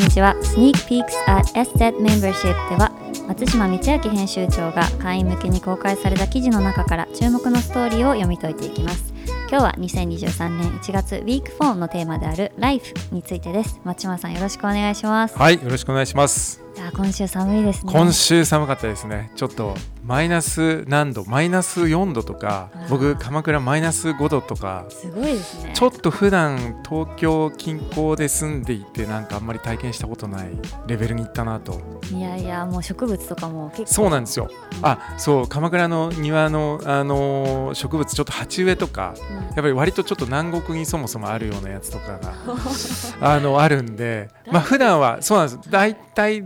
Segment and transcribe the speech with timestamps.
[0.00, 0.34] にちは。
[0.40, 2.90] Sneak Peeks at SZ Membership では
[3.28, 9.12] 松島道明編集長が会員向けに公開された記事の中から注目のストーリーを読み解いていきます。
[9.50, 13.78] 今日は2023年1月 Week 4のテーマである Life についてです。
[13.84, 15.36] 松島さんよろしくお願いします。
[15.36, 16.62] はいよろしくお願いします。
[16.94, 17.92] 今週寒いですね。
[17.92, 19.30] 今週寒かったですね。
[19.36, 19.74] ちょっと
[20.10, 25.72] マイナス何度マイナス4度とか僕鎌倉マイナス5度とかすごいですね。
[25.72, 30.50] ちょっと普段東京近郊で住んでいてなんかあんまり体験したことない
[30.88, 31.80] レベルにいったなと。
[32.10, 33.86] いやいやもう植物とかも結構。
[33.86, 34.50] そうなんですよ。
[34.82, 42.34] あそう鎌倉の庭の、あのー、植物ちょっと鉢植えとか、うん、やっぱり割とちょっと南国にそもそもあるようなやつとかが
[43.20, 45.70] あのあるんでまあ普段はそうなんです。
[45.70, 46.42] 大体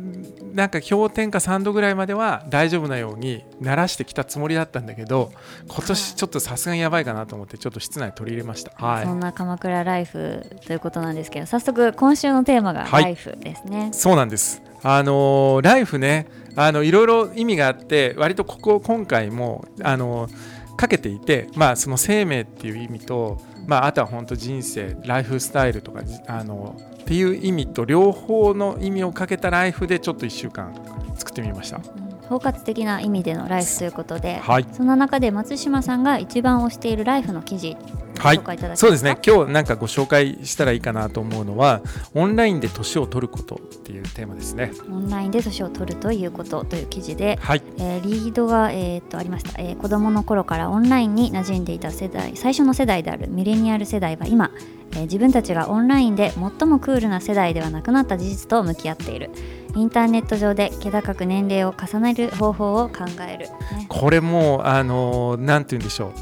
[0.54, 5.32] なんか氷点下3度ぐらいまでは大丈夫なように慣らしてきたつもりだったんだけど
[5.66, 14.62] 今年ちょっとさすがにやばいかなと思ってちょっと室内取り入れました、はい、そんな鎌倉ライフということなんですけど早速今週のテーマがライフですね、はい、そうなんです。
[14.86, 20.34] あのー、ライフねあのいろいろ意味があって割とここ今回もあのー、
[20.76, 30.74] かけていてまあその生命っていう意味とまあ、あとは本当人生ライフスタイルとかあのっていう意味と両方の意味をかけたライフでちょっと1週間
[31.16, 31.80] 作ってみました。
[32.28, 37.76] 包括的な意味でのライフということで、はい、その中で松島さんが一番推しているライフの記事
[38.18, 38.40] はい、
[38.74, 39.18] そうですね。
[39.24, 41.82] 今日なんかご紹介したらいいかなと思うのは
[42.14, 44.72] オンラインで年を取ることっていうテーマですね。
[44.88, 47.62] オンラインで年を取るということという記事で、はい。
[47.78, 54.50] えー、リードが、えー、とありました、えー、子供の頃からオンラインに馴染んでいた世代最初の世代であるミレニアル世代は今、
[54.92, 59.30] えー、自分たちがオンラインで最もクールな世代ではなくなった事実と向き合っている。
[59.76, 66.12] インターネット上で気高く年齢を重ねる方法を考える、ね、これもあのなんて言うんでしょう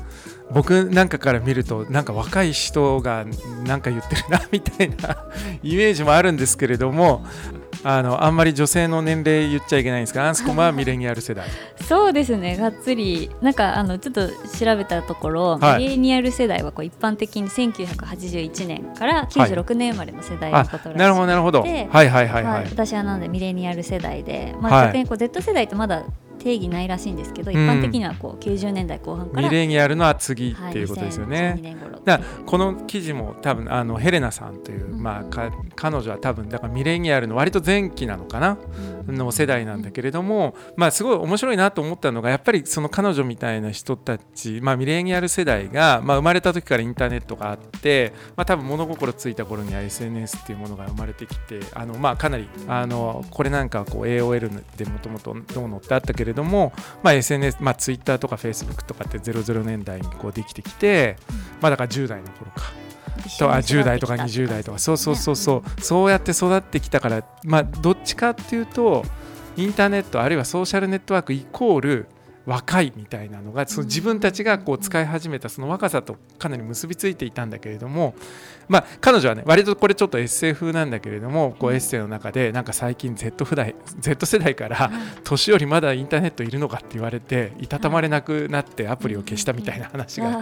[0.53, 3.25] 僕なんかから見るとなんか若い人が
[3.65, 5.17] なんか言ってるなみたいな
[5.63, 7.25] イメージもあるんですけれども
[7.85, 11.49] あのあんまり女性の年齢言っちゃいけないんですがアンスコムはミレニアル世代。
[11.83, 12.57] そうですね。
[12.57, 21.63] がっつりなんかあのちょっと調べたところ、はい、ミレニアル世代はこう一般的に1981年から96年生まれの世代のことらしくて、はい、なるほどなるほど。
[21.63, 26.05] はいはいはい私はなのでミレニアル世代で、まあ、逆にこう Z 世代ってまだ
[26.43, 31.77] 定義ないらしいんですけど、一般的にはこう90年代後半からミレニアルの次っていうことですよね。
[32.05, 38.59] だこの記事も多分あのヘレナさんという、まあ、か彼女は多分だからミレニアルの割と前期なのかな、
[39.07, 61.17] の世代なんだけれども、まあ、すごい面白いなと思ったのがやっぱりその彼女みたいな人たち、まあ、ミレニアル世代が、まあ、生まれた時からインターネットがあって、まあ、多分物心ついた頃には SNS っていうものが生まれてきてあの、まあ、かなりあのこれなんかこう AOL でもともとどうのってあったけれども、まあ、SNS、まあ、Twitter とか Facebook とかって00年代にこうできてきて、
[61.61, 62.82] まあ、だから10代の頃か。
[63.39, 64.79] とあ10代とか20代とか。
[64.79, 67.25] そうそうそうそう、そうやって育ってきたから。
[67.45, 69.05] まあどっちかっていうと
[69.57, 72.07] インターネットあるいはソーシャルネットワークイコール
[72.47, 78.15] 若いみたいなのがその自分たちがこう使い始めたその若さとかなり結びついていたんだけれども、
[78.69, 84.91] まあ、彼女はね割とこれちょっとエッセイ風なんだけれどもこうエッセイの中でなんか最近 Z 世代 Z 世代から
[85.25, 90.41] 年寄りまだインターネットいるのかって言われていたたまれなくなってアプリを消したみたいな話が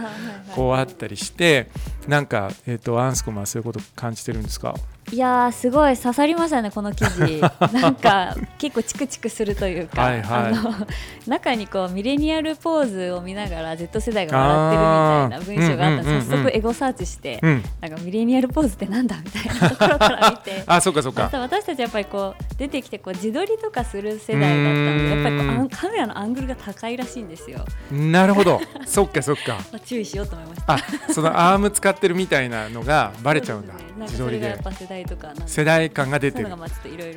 [0.55, 1.69] こうあったりして
[2.07, 4.73] なんか、えー、とアンスコマはそういうこと感じてるんですか？
[5.11, 7.41] いやすごい刺さりましたねこの記事。
[7.73, 10.87] なんか結構チクチクするというか、はいはい、あの
[11.27, 20.63] 中にこうミレニアルポーズを見ながら Z 世代が笑ってるみたいな文章があったら早速エゴサーチして、うん、なんかミレニアルポーズってなんだみたいなところから見て。
[20.65, 21.29] あそうかそうか。
[21.33, 27.65] 私たちやっぱりこう出てきてこう自撮りとかする世代だったのでやっぱりこうカメラのアングルが高いらしいんですよ。
[27.91, 28.59] なるほど。
[28.85, 30.73] そっかそっか、 まあ、注意しようと思いました。
[30.73, 30.79] あ
[31.13, 34.57] そのアーム使ってるみたいなのがバレちゃうんだ、ね、自撮りで。
[34.71, 36.49] 世代とか世代感が出てる。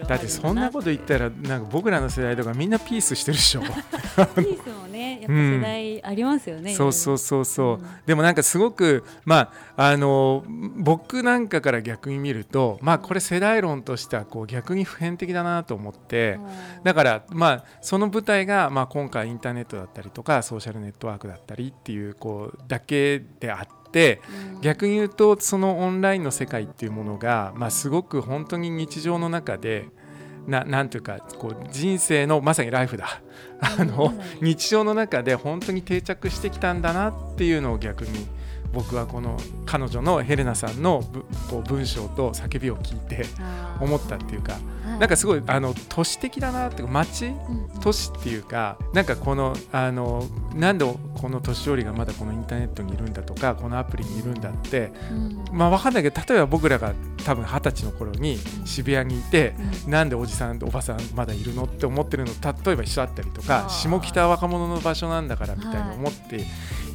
[0.07, 3.63] だってそんなこと言ったらなんか僕らの世代とかみんなピースしてるでしょ。
[4.37, 10.45] ピースもねやっぱ世代ありますよね、うん、そうそうそうそう、うん、でもなんかすごくまああの
[10.77, 16.39] 僕なんかから逆に見るとまあこれ世代論としてはこう逆に普遍的だなと思って
[16.83, 24.21] だからまあその舞台がまあ今回インターネットだったりとかソーシャルネットワークだったりっていうこうだけであってて
[24.61, 29.87] 逆に言うとそのオンラインの世界っていうものが、まあ、すごく本当に日常の中で
[30.49, 33.23] ななんていうかこう人生のまさにライフだ。
[33.61, 34.13] あの
[34.43, 38.27] 日常の中で本当に定着してきたんだなっていうのを逆に
[38.75, 41.03] 僕はこの彼女のヘレナさんの
[41.51, 43.25] こう文章と叫びを聞いて
[43.81, 44.57] 思ったっていうか、
[44.99, 47.33] なんかすごいあの都市的だなっていうか街、
[47.81, 50.25] 都市っていうかなんかこのあの
[50.55, 54.93] なんでこの年寄りがまだこのインターネットにいるんだとかこのアプリにいるんだって、
[55.53, 56.93] まあ分かんないけど例えば僕らが
[57.25, 59.55] 多分二十歳の頃に渋谷にいて、
[59.87, 66.45] なんでおじさんおばさんまだいるのって思ってるの例えば一緒だったりとか下北若者の場所なんだからみたいな思ってい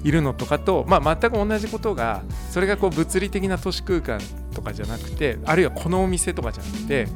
[0.03, 4.19] いるのとかと、まあ、全く同じことがそれがこう物理的な都市空間
[4.53, 7.07] とかじゃなくてあるいはこのお店とかじゃなくて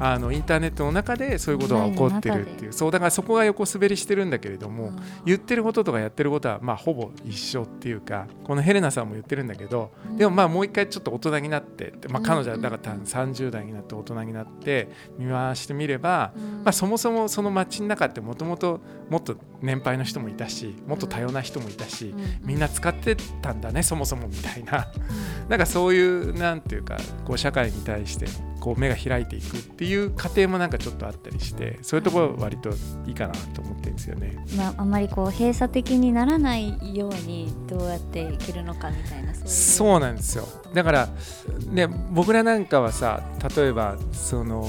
[0.00, 2.72] あのインターネットの中でそういうことが起こってるっていう。
[2.72, 4.92] そうだからそこが横滑りしてるんだけれども、
[5.24, 16.32] 言ってることとかやってることはまあほぼ一緒っていうかこのヘレナさんも言ってるんだけど、でもまあもう一回ちょっと大人になって、まあ、彼女はだから30代になって大人になって見回してみれば、
[16.64, 24.88] まあ、そもそもその街の中ってもともともっと年配の人もいたしもっと多様な人もいたし、みんな使ってたんだねそもそもみたいな。
[25.48, 28.26] なんかそういうなんていうかこう社会に対して
[28.62, 32.70] こう目が開いていくっていう過程もなんかちょっとあったりしてそういうところ割と
[33.08, 34.38] いいかなと思ってるんですよね。
[34.56, 40.46] まあ、あんまりこう閉鎖的にならないようにどうやっていけるのかみたいなそうなんですよ。
[40.72, 41.08] だから
[41.70, 43.24] ね僕らなんかはさ
[43.56, 44.68] 例えばその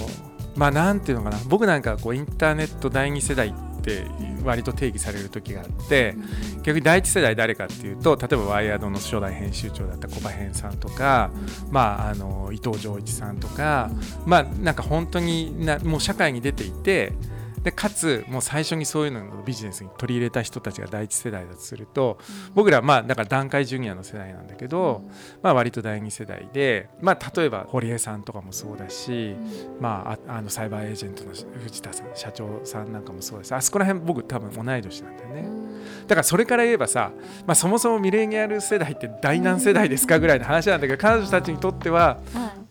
[0.55, 1.37] まあなんていうのかな。
[1.47, 4.05] 僕なんかこうインターネット第二世代ってって
[4.43, 6.15] 割と定義される時があって
[6.63, 11.29] 逆に第一世代誰かっていうと例えばワイヤードの初代編集長だった小葉編さんとか、
[11.69, 13.91] まあ、あの伊藤丈一さんとか、
[14.25, 17.13] まあなんか本当になもう社会に出ていて
[17.63, 22.17] でかつもう最初にそういうのをビジネスに取り入れた人たちが第一世代だとすると、
[22.47, 25.11] うん、僕らまあだから段階ジュニアの世代なんだけど、うん、
[25.41, 29.35] まあ割と第二世代で、まあ、例えば堀江さんとかもそうだし、
[29.75, 35.63] うん、まああのサイバーエージェントの藤田さん社長さんなんかもそうですあそこら辺僕多分同い年なんだよね。
[36.07, 37.11] だからそれから言えばさ、
[37.45, 42.19] まあ、そもそもミレニアル世代って第何世代ですかぐらいの話なんだけど彼女たちにとっては、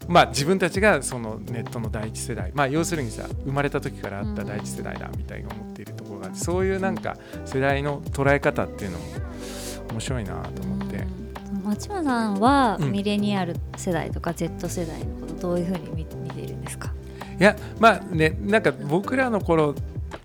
[0.09, 9.05] まあ、自分たちがそのネットの第一世代、まあ、要するにさ生まれた時からあった第一世代だみたいに思っているところがあってそういうなんか世代の捉え方っていうのも
[9.93, 11.07] 面白いなと思って。
[11.65, 16.93] 松村さんはミレニアル世代とか Z 世代のことどういうふうに見ているんですか？
[17.39, 19.75] いやまあねなんか僕らの頃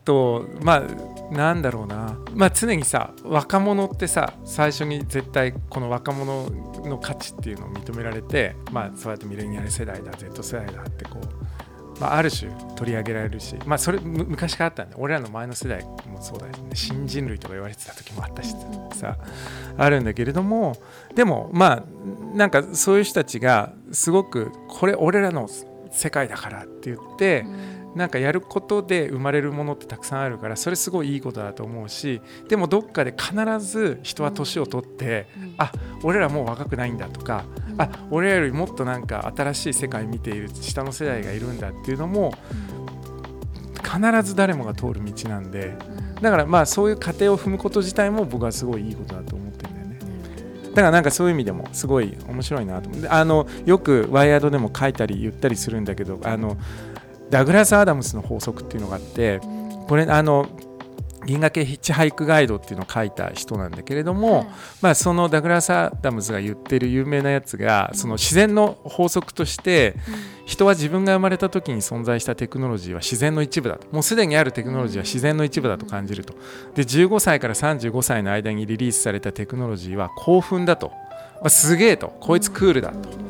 [0.03, 0.83] とまあ
[1.31, 6.50] なんだろうな、まあ、常にさ若者ってさ最初に絶対この若者
[6.85, 16.69] の価値っていうのを認められて、まあ、そうやってミレニアル世代だ Z 世代だってこう、まあ、ある種取り上げられるし、まあ、それ昔からあったんで俺らの前の世代もそうだよね。
[16.74, 18.56] 新人類とか言われてた時もあったし
[18.94, 19.18] さ
[19.77, 20.77] あるんだけれども
[21.13, 21.83] でもまあ
[22.35, 25.50] なんかそういう人たちがすごくこれ俺らの
[25.91, 35.71] 世界だからって言って、うんなんかやることで生まれるものってたくさんあるからそれすごいいいことだと思うしでもどっかで必ず人は年を取って、うん、あ
[36.03, 42.33] 俺らもう若くないんだとか、うん、あ俺らよりもっとなんか新しい世界見ている下の世代がいるんだっていうのも
[43.83, 45.75] 必ず誰もが通る道なんで
[46.21, 50.00] だからまあそういう過程を踏むこと自体も僕はすごいいいことだと思ってるんだよね。
[50.69, 53.07] だからなんかそういう意味でもすごい面白いなと思って。
[53.07, 56.57] あのよくワイヤードでも書いたり言ったりするんだけどあの
[57.29, 59.39] ダグラス・アダムスの法則っていうのがあって
[59.88, 60.47] これあの
[61.27, 64.47] 銀河系ヒッチハイクガイドっていうのを書いた人なんだけれども、はい、
[64.81, 69.96] まあ、そのダグラス・アダムズが言ってる有名なやつがその自然の法則として、
[70.46, 73.88] 人は自分が生まれた時に存在したテクノロジーは自然の一部だと。
[73.91, 76.34] もうすでにあるテクノロジーは自然の一部だと感じると。
[76.75, 81.06] で15歳から35歳の間にリリースされたテクノロジーは興奮だと、まあ、
[81.48, 82.15] すげえと。
[82.20, 83.27] こいつクールだと。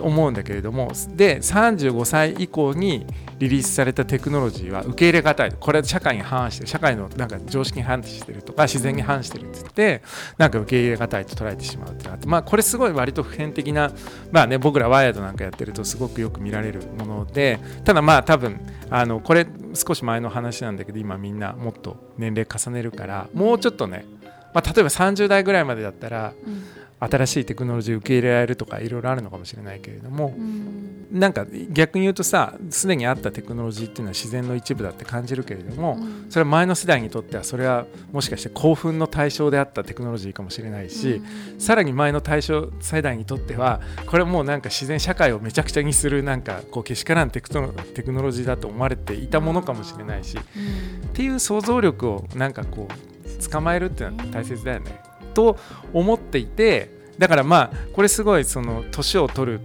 [0.00, 0.92] 思うんだけれども。
[1.14, 3.06] で35歳以降に
[3.38, 10.02] リリースされたテクノロジーは受け入れがたいこれは社会に反してる社会のなんか常識に反してるとか自然に反してるって言って
[10.36, 12.26] なんか受け入れがたいと捉えてしまうってなって。
[12.26, 13.92] まあこれすごい割と普遍的な
[14.30, 17.58] まあね僕らワイヤードなんかやってるとすごくよく見られるもので。
[17.84, 24.04] ただまあ多分あのこれ少し前の話なんだけど今みんなもっと年齢重ねるからもうちょっとね
[24.54, 26.80] まあ、例えば30代ぐらいまでだったら、うん。
[27.00, 50.40] 新しいテクノロジー受け入れられるとかいろいろあるのかもしれないけれども、うん、なんか逆に言うとさすでにあったテクノロジーっていうのは自然の一部だって感じるけれども、うん、それは前の世代にとってはそれはもしかして興奮の対象であったテクノロジーかもしれないし、うん、さらに前の対象世代にとってはこれもうなんか自然社会をめちゃくちゃにするなんかこうけしからんテクノロジーだと思われていたものかもしれないし、っ
[51.14, 53.09] ていう想像力をなんかこう
[53.40, 55.00] 捕まえるっていうのは大切だよね。
[55.34, 55.56] と
[55.92, 59.60] 思っていてだからまあこれすごいその年を取る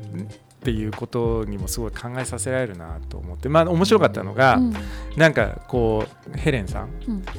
[0.66, 4.74] っていうことにもすごい考えさせられるなと思ってまあ面白かったのが、うん、
[5.16, 6.90] なんかこうヘレンさん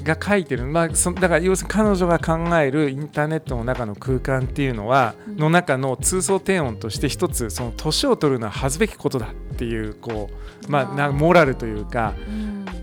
[0.05, 10.31] が書いてる、まあ、そだから要するに彼女が考えるインターネットの中の空間っていうのは、の中の通奏低音として一つその年を取るのは恥ずべきことだっていうこ
[10.69, 12.15] う、まあ、なモラルというか、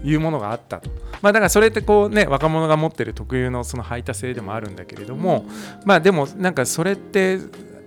[0.03, 0.89] いうものがあったと。
[1.21, 5.45] まあ、だからそれってこうね若者が持ってる特有のその排他性でもあるんだけれども、
[5.85, 7.39] まあでもなんかそれって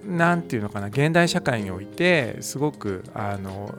[0.06, 3.74] 何て言うのかな現代社会においてすごくあの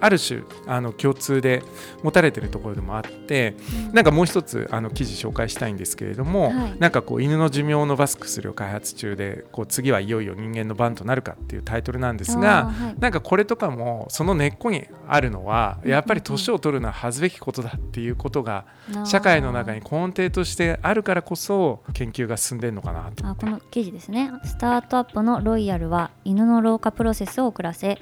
[0.00, 1.62] ある種あの共通で
[2.02, 3.54] 持たれてるところでもあって、
[3.88, 18.66] うん、なんかもう一つあの記事紹介したいんですけれども、はい、なんかこう犬の寿命を伸ばす薬を開発中でこう次はいよいよ人間の番となるかっていうタイトルなんですが、はい、なんかこれとかもその根っこにあるのはやっぱり年を取るのは恥ずべきことだっていうことが
[19.04, 23.26] 社会の中に根底としてあるからこそ研究が進んでるのかなと。
[23.26, 24.30] あこの記事ですね。
[24.44, 27.98] スタートアップのロイヤルは犬の老化プロセスを遅らせ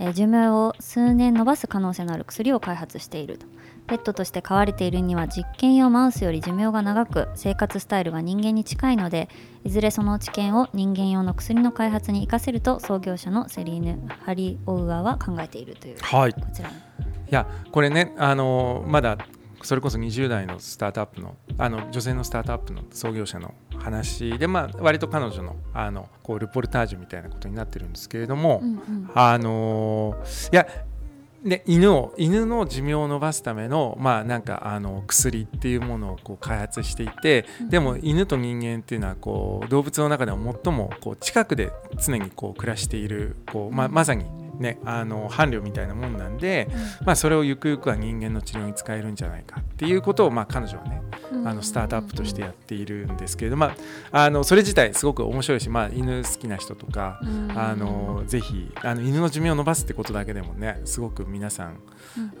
[0.00, 3.46] え寿命を数年延ばす可能性のある薬を開発していると。
[3.86, 9.28] ペットとして飼われているには実験用マウスより寿命が長く生活スタイルが人間に近いので
[9.64, 16.72] いずれその知見を人間用の薬の開発に生かせると創業者のセリーヌ・ハリオウアは考えているという、はい、こちらい
[17.30, 19.18] やこれねあのまだ
[19.62, 30.16] それこそ20代のスタートアップのあの女性のスタートアップの創業者の話で、まあ、割と彼女のあのこうルポルタージュみたいなことになってるんですけれども、うんうん、あの
[30.52, 30.66] いや
[31.44, 44.26] で犬を犬の寿命を延ばすための,、まあ、なんかあの薬っていうものをこう開発していて、でも犬と人間っていうのはこう動物の中でも最もこう近くで常にこう暮らしているこう、ままさに
[44.60, 46.68] ね、あの伴侶みたいなもんなんで、
[47.06, 51.02] まあ、それをゆくゆくは人間の治療に使えるんじゃないかっていうことを、まあ、彼女はね
[51.46, 53.74] あのスタートアップとしてやっているんですけれども、ま
[54.12, 57.20] あ、あのそれ自体すごく面白いし、まあ、犬好きな人とか、
[57.56, 61.80] あのぜひあの犬の寿命を伸ばすってことだけでもねすごく皆さん、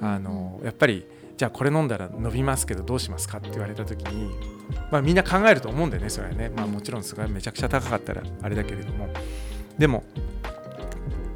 [0.02, 1.06] あのやっぱり
[1.38, 4.30] じゃあこれ飲んだら伸びますけどどうしますかって言われた時に、
[4.90, 9.08] まあ、みんな考えると思うんだよねそれはね、まあ、もちろんすごいめちゃくちゃ高かったらあれだけれども。
[9.78, 10.04] でも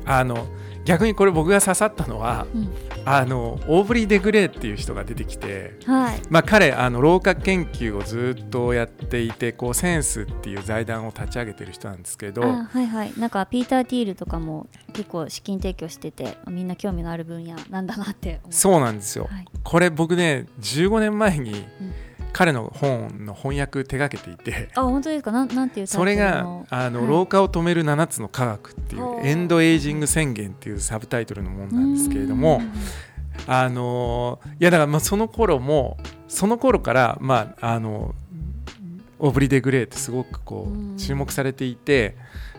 [0.04, 0.46] あの
[0.84, 2.68] 逆にこれ僕が刺さったのは、うん、
[3.04, 13.12] あのオーブリー・デ・グレーっていう人が出てきて、はい、まあ、彼あの老化研究をずっとやっていてこうセンスっていう財団を立ち上げてる人なんですけどはいはい。
[13.18, 25.30] なんかピーター・ティールとかも結構資金提供しててみんな興味がある分野なんだなってそうなんですよ、はい、これ僕ね15年前に、うん彼の本の翻訳手がけていてあ本当ですか？
[25.30, 32.60] なんなんていうそれがあの、はい、老化を止める7つの科学っていうエンドエイジング宣言っていうサブタイトルのものなんですけれども
[33.46, 35.96] あのいやだからまあその頃も
[36.28, 38.14] その頃からまああの
[39.20, 42.16] オブリ・デ・グレーってすごくこう注目されていて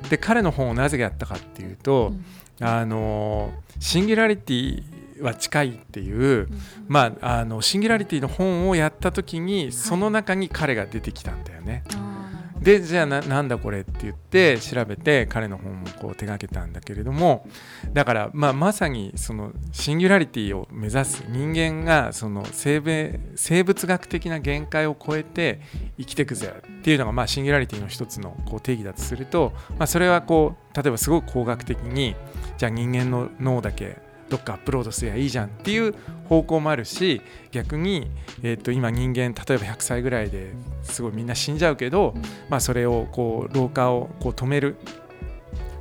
[0.10, 2.14] で彼の本をなぜやったかっていうと、
[2.62, 4.84] あのシンギュラリティ
[5.22, 6.48] は近いっていう、
[6.88, 11.84] まあ、あのシンギュラリティの本をやった時にその中に彼が出てきたんだよね。
[12.60, 17.48] でじゃあなんだこれって言って調べて彼の本もこう手がけたんだけれども
[17.94, 25.62] だから、まあ、まさにそのシンギュラリティを目指す人間がその生生物学的な限界を超えて
[26.00, 32.16] 生きていくぜっていうのが、まあ、シンギュラリティの一つのこう定義だとすると、まあ、それはこう例えばすごく工学的に
[32.58, 33.98] じゃあ人間の脳だけ
[34.30, 35.96] どっかアップロードすりゃいいじゃんっていう
[36.28, 38.10] 方向もあるし逆に、
[38.44, 40.54] えー、と今人間例えば100歳ぐらいで
[40.84, 42.16] すごいみんな死んじゃうけど、
[42.50, 44.76] まあ、それをこう老化をこう止める。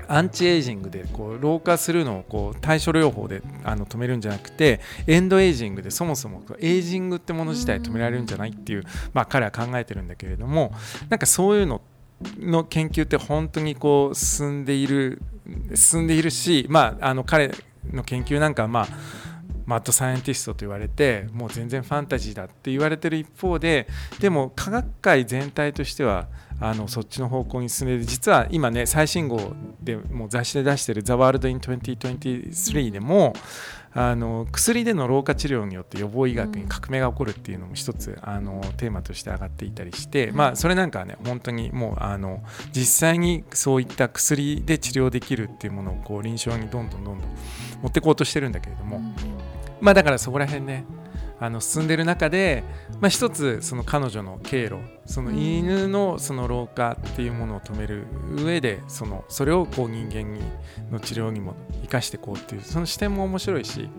[0.06, 10.72] アンチエイジングでこう老化するのをこう対処療法であの止めるんじゃなくてエンドエイジングでそもそもエイジングってもの自体止められるんじゃないっていう、まあ、彼は考えてるんだけれども
[11.08, 11.80] なんかそういうの
[12.38, 15.22] の研究って本当にこう進んでいる
[15.74, 17.50] 進んでいるし、まあ、あの彼
[17.92, 18.88] の研究なんかまあ
[19.66, 23.88] マッドサイエンティストと言われてもう全然ファンタジーだって言われてる一方で
[24.20, 26.28] でも科学界全体としては
[26.60, 33.34] あのそっちの方向に進んで実は今ね最新号でもう雑誌で出してる「The World in 2023」でも
[33.96, 47.30] あの薬での老化治療によって予防医学に革命が起こるっていうのも一つあのテーマとして上がっていたりして、まあ、それなんかはね本当にもうあの実際にそういった薬で治療できるっていうものをこう臨床にどんどんどんどん
[47.82, 49.00] 持っていこうとしてるんだけれども、
[49.80, 50.84] まあだからそこら辺ね
[51.40, 52.64] あの進んでる中で、
[53.00, 60.40] まあ、一つその彼女の経路その犬のその老化っていうものを止める上でそのそれをこう人間に
[60.90, 63.90] の治療にも生かしていこうっていうその視点も面白いし、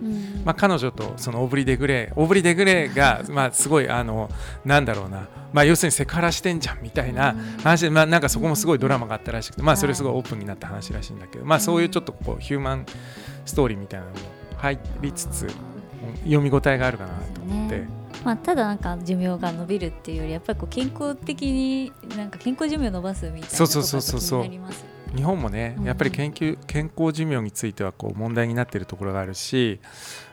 [0.44, 4.30] まあ、彼女とそのオブリ・デグレーオブリ・デグレーがまあすごいあの
[4.64, 10.16] なんだろうな、まあ、要するにセクハラしてんじゃんみたいな話で、まあ、なんかそこもすごいドラマがあったらしくて、まあ、それすごい。
[10.16, 12.86] オープンになった話らしいんだけど、まあ、そういうちょっとこうヒューマン
[13.46, 14.18] ストーリーみたいなのも
[14.58, 15.48] 入りつつ
[16.24, 18.06] 読み応えがあるかなと思って。
[18.24, 24.46] まあ、ただなんか寿命が伸びるっていうよりやっぱりこう健康的になんか健康寿命を伸ばすみたいなそうそうそうそうそう。
[25.16, 29.80] 日本もねやっぱり研究、健康寿命についてはこう問題になっているところがあるし、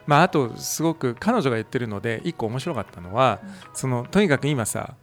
[0.07, 3.41] まあ、あとすごく彼女が言ってるので一個面白かったのは、
[3.75, 4.95] そのとにかく今さ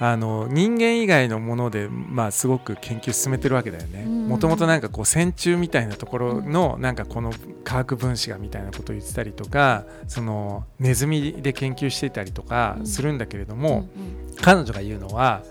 [0.00, 4.04] あの人間以外のもので、まあ、すごく研究進めてるわけだよね。
[4.04, 7.32] もともとなんかこう線虫みたいなところのなんかこの
[7.64, 13.88] 化学分子がみたいなことを言ってたりとかそのネズミで研究していたりとかするんだけれども、
[14.40, 15.42] 彼女が言うのは。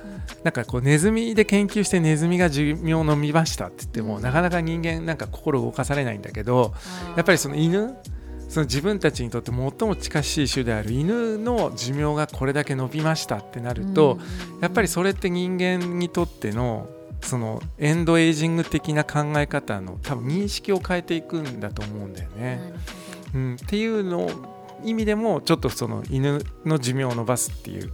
[0.43, 6.73] なんかこうネズミで研究してネズミが寿命を飲みましたって言っても、なかなか人間なんか心動かされないんだけど
[7.15, 7.95] やっぱりその犬
[8.47, 14.17] その自分たちにとって最も近しい種である犬の寿命がこれだけ伸びましたってなると、
[14.61, 16.89] やっぱりそれって人間にとっての
[17.21, 22.73] そのエンドエイジング的な考え方の多分認識を変えていくんだと思うんだよね。
[23.33, 24.29] うん、っていうの
[24.87, 27.91] 意味でもちょっとその犬の寿命を伸ばすっていう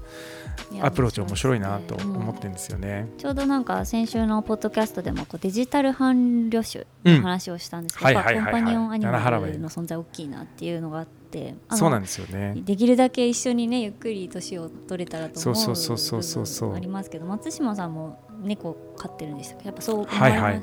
[0.81, 9.69] アプローチ面白いなと思ってるんですよね、ちょうどなんか先週のポッドキャストでもこうデジタル伴侶種の話をしたんですけど、コンパニオンアニマルの。
[9.69, 12.53] 存在大きいなっていうのがあってそうなんですよね。
[12.57, 16.75] できるだけ一緒にねゆっくり年を取れたらと思うそうそうそうそうそう。
[16.75, 19.65] ありますけど松島さんも猫飼ってるんでしたっけ？
[19.65, 20.61] やっぱそう思います、はいはい、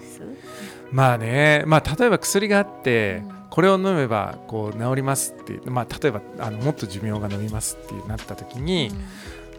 [0.93, 8.91] まあね、まあ、例えば薬があって、うんこれを飲めばこう治りますっていう、まあ、例えばあのもっと寿命が伸びますってなった時に、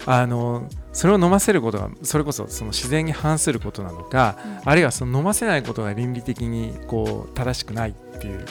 [0.05, 8.45] あのそれを飲ませることがそれこそその自然に反することなのか、うん、あるいはその飲ませないことが倫理的にこう正しくないっていう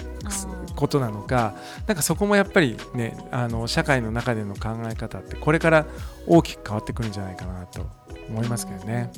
[0.77, 1.55] ことなのか
[1.87, 5.87] なんかそこもやっぱりねあの社会の中での考え方ってこれから
[6.27, 7.87] 大きく変わってくるんじゃないかなと
[8.29, 9.11] 思いますけどね。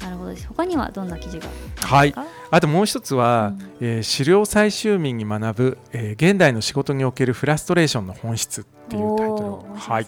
[0.00, 0.46] なるほどです。
[0.48, 1.48] 他にはどんな記事が
[1.80, 2.14] はい。
[2.50, 10.06] あともう一つは、うん、えー、狩猟採集民に学ぶ、えー、現代の仕事におけるフラストレーションの本質っていうタイトルはい。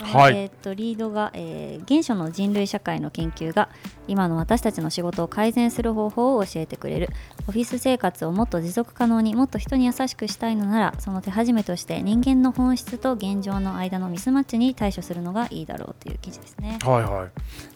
[0.00, 3.68] はい、えーと、リードが、えー、現初の人類社会の研究が
[4.08, 7.08] 今の私たちの仕事を改善する方法を教えてくれる。
[7.48, 16.78] オフィス生活をもっと持続可能にもっと人に優しくしたいのならその手始めとして人間の本質と現状の間のミスマッチに対処するのがいいだろうという記事ですね。
[16.84, 17.28] はいはい、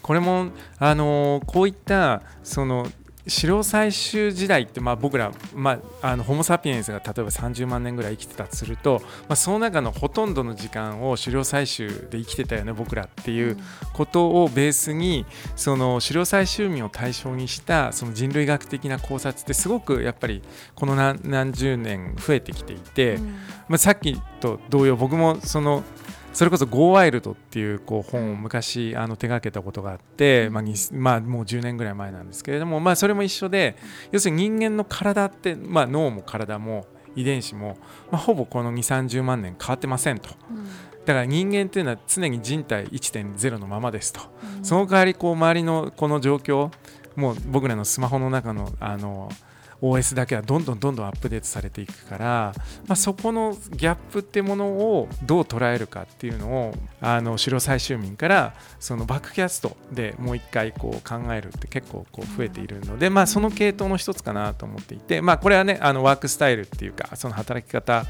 [0.03, 2.87] これもあのー、こういったその
[3.29, 13.59] 狩猟採集時代って、まあ、僕ら、まあ、あのホモ・サピエンスが例えば30万年ぐらい生きてたとすると、まあ、その中のほとんどの時間を狩猟採集で生きてたよね僕らっていう
[13.93, 20.43] ことをベースにその狩猟採集民を対象にしたその人類学的な考察ってすごくやっぱり
[20.75, 23.19] この何十年増えてきていて、
[23.69, 25.85] まあ、さっきと同様僕もその
[26.33, 33.77] それこそ「ゴーワイルド」っていうこう本を昔あの手がけたことがあって、まあまあ、もう10年ぐらい前なんですけれども、まあ、それも一緒で
[34.13, 37.77] 要するに人間の体って、まあ、脳も体も遺伝子も、
[38.11, 40.31] まあ、ほぼこの2 3 0万年変わってませんと。
[41.07, 44.21] だから人間っていうのは常に人体1.0のままですと、
[44.63, 46.71] その代わりこう周りのこの状況
[47.17, 49.31] もう僕らのスマホの中のあの
[49.83, 52.53] OS だけはどんどんどんどんアップデートされていくから、
[52.87, 68.05] まあ、そこのギャップってものをどう捉えるかっていうのをあの城最終民からそのバックキャストでもう一回こう考えるって結構こう増えているので、まあ、その系統の一つかなと思っていて、まあ、これはねあのワークスタイルっていうかその働き方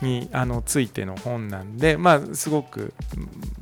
[0.00, 2.94] にあのついての本なんで、まあ、すごく、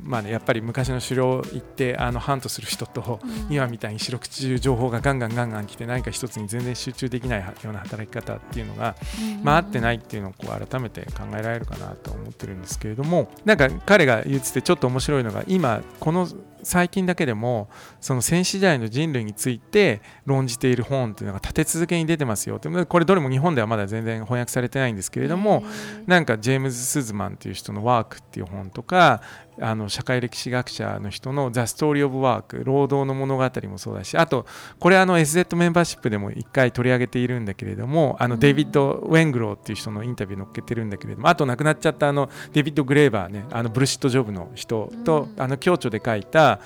[0.03, 8.95] まあね、やっぱり昔の狩猟行ってあのハントする人と、今みたいに四六時中情報がガンガンガンガン来て何か一つに全然集中できないような働き方っていうのが、
[9.43, 16.27] まあ、合ってないっていうのをこう改めて考えられるかなと思ってるんですけれどもなんか彼が言っててちょっと面白いのが今この
[16.63, 22.59] 最近だけでもその戦死時代の人類について論じている本っていうのが立て続けに出てますよ。
[22.87, 25.63] これどれも日本ではまだ全然翻訳されてないんですけれども
[26.05, 29.21] なんかジェームズ・スズマンっていう人の「ワーク」っていう本とか
[29.61, 34.45] あの社会歴史学者の人の「ザ・ストーリー・オブ・ワーク」労働の物語もそうだしあと
[34.79, 46.59] これあの SZ メンバーシップでも1回取り上げているんだけれどもあのデビッド・ウェングローっていう人のインタビュー載っけてるんだけれどもあと亡くなっちゃったあのデビッド・グレーバーねあのブルシット・ジョブの人とあの共著で書いたば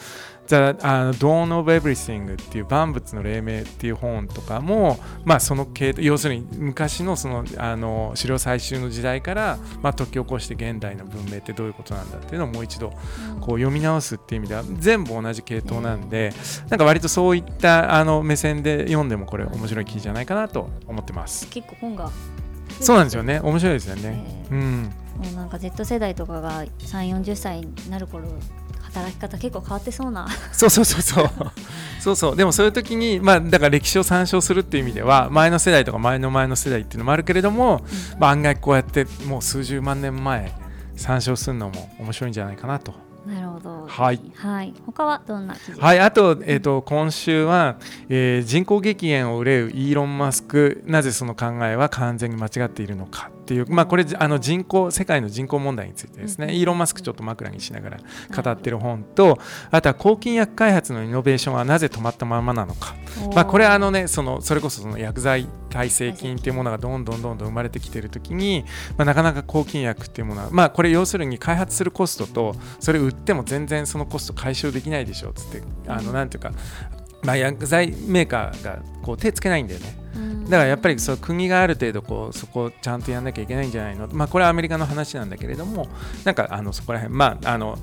[0.48, 0.56] The
[1.18, 12.92] Dawn of Everything っていう万物の黎明っていう本とかも、まあ、その系要するに昔のそのあの資料採集の時代から、まあ、解き起こして現代の文明ってどういうことなんだっていうのをもう一度
[13.42, 16.34] こう読み直すっていう意味では全部同じ系統なんで
[16.70, 21.48] なんか割とそういったあの目線で読んでもこれ面白い記事じゃないかなと思ってます。
[21.50, 22.12] 結構本が
[22.82, 23.40] そうなんですよね。
[23.40, 24.94] 面白いですよね、えー、うん。
[25.18, 26.70] もうなんか Z 世代とかが3
[27.12, 28.28] 4 0歳になる頃
[28.96, 31.30] 働き方結構変わってそうなそうそうそうそう
[32.00, 40.54] そうそうでもそういう時にまあだから歴史を参照するっていう意味では前の世代とか前の前の世代っていうのもあるけれども、うん、まあ、案外こうやってもう数十万年前
[40.96, 43.88] 参照するのも面白いんじゃないかなとなるほど。
[43.88, 44.22] はい。
[44.36, 44.74] はい。
[44.86, 46.00] 他はどんなはい。
[46.00, 47.78] あと、えっ、ー、と、今週は、
[48.08, 58.00] えー、人口激減を憂うイーロン・マスク、なぜその考えは完全に間違っているのかっていう、まあ、これあの人口世界の人口問題についてですね、うん、イーロン・マスクちょっと枕にしながら
[58.36, 59.38] 語ってる本と
[59.70, 62.96] あとは抗菌薬開発のイノベーションはなぜ止まったままなのか、
[63.36, 68.66] まあ、これはあの、ね、そのそれこそその薬剤耐性菌っていうものがどんどんどんどん生まれてきている時に、
[68.98, 76.52] まあ、なかなか抗菌薬っていうものは、まあ、これ要するに開発するコストとそれ売っても全然そのコスト解消できないでしょっつってあのなんていうか、
[77.22, 80.05] まあ、薬剤メーカーがこう手つけないんだよね。
[80.46, 85.88] だからやっぱりそう国がある程度こうそこをちゃんとやんなきゃいけないんじゃないの、まあ、これはアメリカの話なんだけれども
[86.24, 87.78] なんかあのそこら辺まああの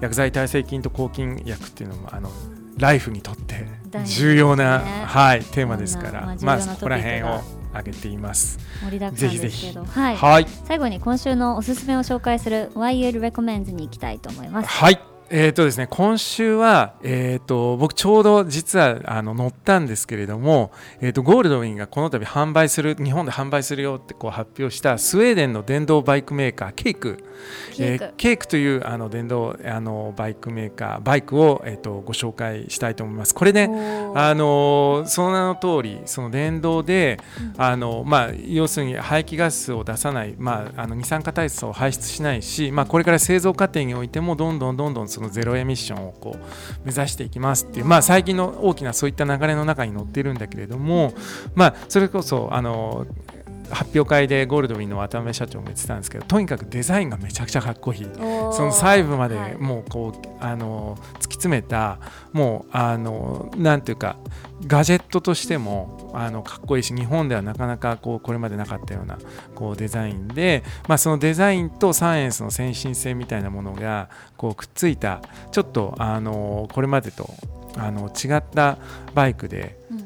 [0.00, 2.30] 薬剤耐性菌と抗菌薬っていうのもあの
[2.78, 3.66] ライフにとって
[4.06, 7.40] 重要な、ね、はい、テーマですから、まあ、そこら辺を
[7.72, 8.58] 挙げています。
[8.82, 14.68] 盛りだくさんですけど、はい、はい、最後に今週のおすすめを紹介する YL Recommends に行きたいと思います。
[14.68, 15.17] はい。
[15.30, 27.22] えーとですね、今週は、えーと、僕ちょうど実はあの乗ったんですけれども、えーと、ゴールドウィンがこの度販売する日本で販売するよってこう発表したスウェーデンの電動バイクメーカーケイク
[27.74, 33.34] ケーク,、えー、ケークというあの電動あのバイクメーカーバイクを、えーと、ご紹介したいと思います。
[33.34, 33.70] これね
[34.14, 37.20] あのその名の通りその電動で、
[37.56, 51.12] うん、あのまあ、要するに排気ガスを出さない、まあ、あの二酸化炭素を排出しないし、まあ、これから製造過程においてもどんどんどんどんそのゼロエミッションをこう目指していきますっていう、まあ、最近の大きなそういった流れの中に載っているんだけれども、
[51.54, 53.06] まあ、それこそあの
[53.70, 58.04] 発表会でゴールドウィンの渡辺社長も言ってたんですけどとにかくデザインがめちゃくちゃかっこいい。
[58.04, 61.98] その細部までもうこう、はい、あの突き詰めた
[62.32, 64.16] もうあのなんていうか
[64.66, 69.18] ガジェットとしてもあのかっこいいし日本ではなかなかこうこれまでなかったような
[69.54, 75.20] こうデザインで、まあ、そのデザインとサイエンスの先進性みたいなものがこうくっついた
[75.52, 77.30] ちょっとあのこれまでと
[77.76, 78.78] あの違った
[79.14, 79.97] バイクで、うん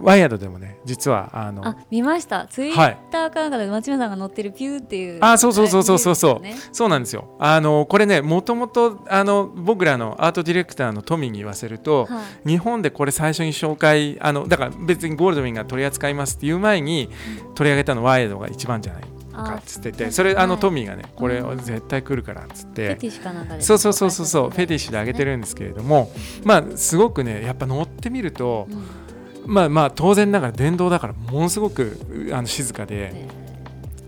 [0.00, 2.46] ワイヤードでもね実はあのあ見ました。
[2.46, 7.36] ツイッターかなんかで町村さんが乗ってるピューっていうあそうそうそうそうそうそう、ね、そうなんですよ。
[7.38, 17.08] あのこれねもともとあの僕らのアートディレクターのトミーに言わせると、はい、日本でこれ最初に紹介あのだから別にゴールドウィンが取り扱いますっていう前に
[17.54, 19.02] 取り上げたのワイヤードが一番じゃない
[19.32, 22.98] かっつっててそれあのトミーがねこれ絶対来るからっつって。
[23.60, 26.10] そうそうそうそうそうフェティッシュであげてるんですけれども
[26.44, 29.03] まあすごくねやっぱ乗ってみると、うん
[29.46, 31.98] まあまあ当然ながら電動だからものすごく
[32.32, 33.44] あの静かで。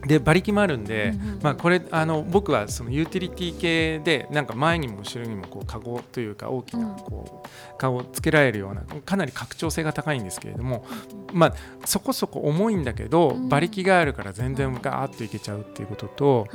[0.07, 10.87] で馬力もあるんで、うんうん、まあ、これあの僕はそのユーティリティ系でなんか前にも後ろにもこうカゴというか大きなこうカゴをつけられるようなかなり拡張性が高いんですけれども、
[11.33, 16.47] まあ、そこそこ重いんだけど馬力があるから全然ガーッといけちゃうっていうことと、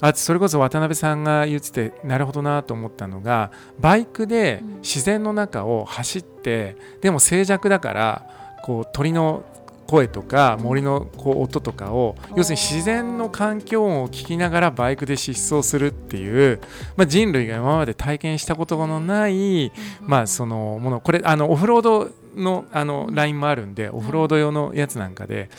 [0.00, 8.26] あとそれこそ渡辺さんが言っててなるほどなと思ったのがバイクで自然の中を走ってでも静寂だから
[8.62, 9.44] こう鳥の
[9.90, 16.60] 声とか森のこう音とかを要するに自然の環境音を聞きながらバイクで疾走するっていう、
[16.96, 21.00] まあ、人類が今まで体験したことのない、まあ、そのもの。
[21.00, 22.10] これあのオフロード
[22.40, 25.50] のあのラインもあるんでオフロード用のやつなんかで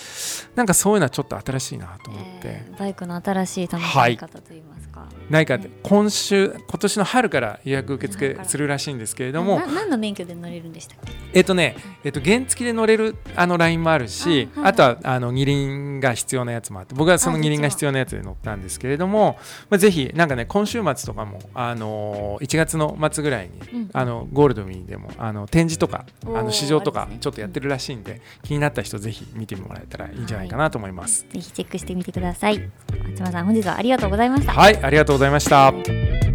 [0.56, 9.60] なんかそういうのはちょっと新しいなと思って、えー、バイクの新しい楽しみ方といいますか、はい、ないかって今週今年の春から予約受付するらしいんですけれども。
[9.60, 11.21] 何の免許で乗れるんでしたっけ？
[11.34, 19.38] えっ、とね、えっ、と原付で乗れるあのラインもあるしあはい、あとはあの二輪が必要なやつもあって僕はその二輪が必要なやつで乗ったんですけれども
[19.70, 32.70] まあ、ぜひなんかね今週末とかもあの1月の末ぐらいに、うん、あのゴールドミーでもあの展示とかあの試乗とかちょっとやってるらしいんで、気になった人ぜひ見てもらえたらいいんじゃないかなと思います、はい、ぜひチェックしてみてください。
[33.12, 34.54] 松村さん本日はありがとうございました。
[34.54, 36.31] はいありがとうございました